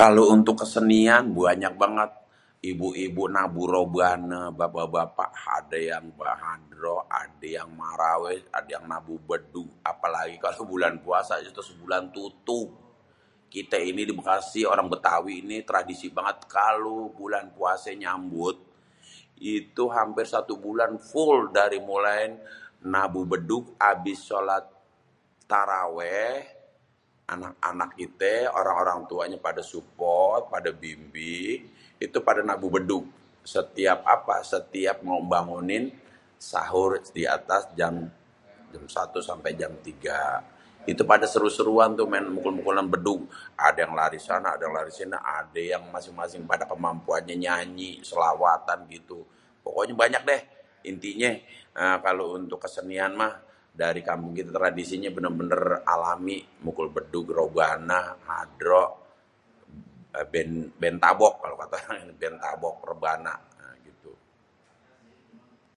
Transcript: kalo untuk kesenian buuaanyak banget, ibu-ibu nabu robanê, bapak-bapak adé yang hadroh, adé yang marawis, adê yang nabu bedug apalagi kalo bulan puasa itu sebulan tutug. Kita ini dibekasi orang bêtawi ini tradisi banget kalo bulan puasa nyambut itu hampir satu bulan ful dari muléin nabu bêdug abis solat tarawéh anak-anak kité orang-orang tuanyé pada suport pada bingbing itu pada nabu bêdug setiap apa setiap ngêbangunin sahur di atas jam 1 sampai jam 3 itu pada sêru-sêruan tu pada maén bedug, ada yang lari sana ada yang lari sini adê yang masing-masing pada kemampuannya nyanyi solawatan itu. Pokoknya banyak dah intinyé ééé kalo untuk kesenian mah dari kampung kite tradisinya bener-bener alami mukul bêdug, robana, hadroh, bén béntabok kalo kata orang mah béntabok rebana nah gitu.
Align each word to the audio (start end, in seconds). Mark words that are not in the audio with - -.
kalo 0.00 0.22
untuk 0.36 0.54
kesenian 0.62 1.22
buuaanyak 1.36 1.74
banget, 1.82 2.10
ibu-ibu 2.70 3.22
nabu 3.36 3.62
robanê, 3.74 4.42
bapak-bapak 4.60 5.30
adé 5.58 5.80
yang 5.92 6.06
hadroh, 6.46 7.00
adé 7.22 7.48
yang 7.58 7.70
marawis, 7.80 8.40
adê 8.56 8.70
yang 8.76 8.84
nabu 8.92 9.14
bedug 9.28 9.68
apalagi 9.90 10.36
kalo 10.44 10.58
bulan 10.72 10.94
puasa 11.04 11.34
itu 11.48 11.62
sebulan 11.70 12.02
tutug. 12.16 12.68
Kita 13.54 13.78
ini 13.90 14.02
dibekasi 14.08 14.60
orang 14.72 14.86
bêtawi 14.92 15.34
ini 15.44 15.56
tradisi 15.68 16.06
banget 16.16 16.38
kalo 16.56 16.94
bulan 17.18 17.46
puasa 17.56 17.90
nyambut 18.02 18.56
itu 19.54 19.82
hampir 19.96 20.26
satu 20.34 20.52
bulan 20.64 20.92
ful 21.10 21.36
dari 21.58 21.78
muléin 21.88 22.32
nabu 22.94 23.20
bêdug 23.30 23.64
abis 23.90 24.18
solat 24.28 24.64
tarawéh 25.50 26.40
anak-anak 27.32 27.90
kité 27.98 28.34
orang-orang 28.58 29.00
tuanyé 29.10 29.36
pada 29.46 29.62
suport 29.72 30.42
pada 30.52 30.70
bingbing 30.82 31.60
itu 32.06 32.18
pada 32.28 32.40
nabu 32.48 32.66
bêdug 32.74 33.04
setiap 33.54 33.98
apa 34.16 34.36
setiap 34.52 34.96
ngêbangunin 35.06 35.84
sahur 36.50 36.90
di 37.14 37.22
atas 37.36 37.62
jam 37.78 37.94
1 38.04 38.74
sampai 39.28 39.50
jam 39.60 39.72
3 39.78 40.58
itu 40.92 41.02
pada 41.10 41.26
sêru-sêruan 41.26 41.98
tu 41.98 42.06
pada 42.06 42.30
maén 42.70 42.86
bedug, 42.94 43.20
ada 43.58 43.74
yang 43.82 43.92
lari 43.98 44.20
sana 44.28 44.54
ada 44.54 44.62
yang 44.70 44.74
lari 44.78 44.92
sini 44.94 45.18
adê 45.18 45.64
yang 45.74 45.82
masing-masing 45.90 46.46
pada 46.46 46.62
kemampuannya 46.70 47.34
nyanyi 47.42 47.98
solawatan 48.06 48.86
itu. 48.94 49.18
Pokoknya 49.66 49.98
banyak 49.98 50.22
dah 50.22 50.40
intinyé 50.86 51.42
ééé 51.74 51.90
kalo 52.06 52.38
untuk 52.38 52.62
kesenian 52.62 53.18
mah 53.18 53.34
dari 53.74 53.98
kampung 54.06 54.30
kite 54.38 54.54
tradisinya 54.54 55.10
bener-bener 55.10 55.82
alami 55.90 56.38
mukul 56.62 56.94
bêdug, 56.94 57.34
robana, 57.34 58.22
hadroh, 58.22 58.90
bén 60.30 60.70
béntabok 60.70 61.34
kalo 61.42 61.54
kata 61.66 61.74
orang 61.90 62.14
mah 62.14 62.14
béntabok 62.14 62.74
rebana 62.86 63.34
nah 63.58 63.74
gitu. 63.82 64.12